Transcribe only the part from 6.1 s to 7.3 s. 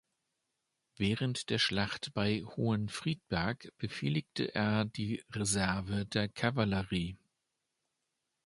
Kavallerie.